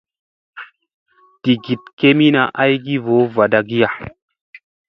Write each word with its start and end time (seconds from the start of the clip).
Digiɗ 1.41 1.81
kemina 1.97 2.41
aygi 2.61 2.95
voo 3.05 3.23
vaɗkiya. 3.35 3.89